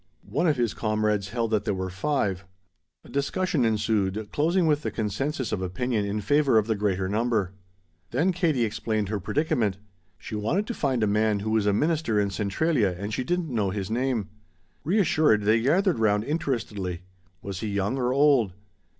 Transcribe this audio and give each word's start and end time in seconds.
One 0.27 0.47
of 0.47 0.57
his 0.57 0.73
comrades 0.73 1.29
held 1.29 1.51
that 1.51 1.63
there 1.63 1.75
were 1.75 1.91
five. 1.91 2.43
A 3.03 3.07
discussion 3.09 3.63
ensued 3.63 4.31
closing 4.33 4.65
with 4.65 4.81
the 4.81 4.89
consensus 4.89 5.51
of 5.51 5.61
opinion 5.61 6.05
in 6.05 6.21
favor 6.21 6.57
of 6.57 6.65
the 6.65 6.73
greater 6.73 7.07
number. 7.07 7.53
Then 8.09 8.31
Katie 8.31 8.65
explained 8.65 9.09
her 9.09 9.19
predicament; 9.19 9.77
she 10.17 10.33
wanted 10.33 10.65
to 10.65 10.73
find 10.73 11.03
a 11.03 11.05
man 11.05 11.41
who 11.41 11.51
was 11.51 11.67
a 11.67 11.71
minister 11.71 12.19
in 12.19 12.31
Centralia 12.31 12.95
and 12.97 13.13
she 13.13 13.23
didn't 13.23 13.53
know 13.53 13.69
his 13.69 13.91
name. 13.91 14.29
Reassured, 14.83 15.43
they 15.43 15.61
gathered 15.61 15.99
round 15.99 16.23
interestedly. 16.23 17.03
Was 17.43 17.59
he 17.59 17.67
young 17.67 17.97
or 17.99 18.11
old? 18.11 18.53